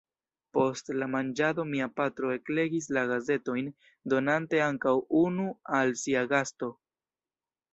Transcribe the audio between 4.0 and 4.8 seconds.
donante